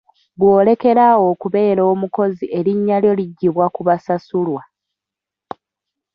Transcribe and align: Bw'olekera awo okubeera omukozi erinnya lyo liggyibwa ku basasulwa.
Bw'olekera 0.39 1.01
awo 1.11 1.25
okubeera 1.33 1.81
omukozi 1.93 2.45
erinnya 2.57 2.97
lyo 3.03 3.11
liggyibwa 3.19 3.65
ku 3.75 3.81
basasulwa. 3.87 4.61